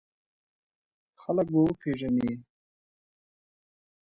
[1.21, 2.31] خلک به وپېژنې!